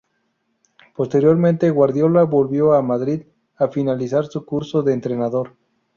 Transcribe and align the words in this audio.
Posteriormente, 0.95 1.69
Guardiola 1.69 2.23
volvió 2.23 2.73
a 2.73 2.81
Madrid 2.81 3.21
a 3.57 3.67
finalizar 3.67 4.25
su 4.25 4.43
curso 4.43 4.81
de 4.81 4.93
entrenador. 4.93 5.55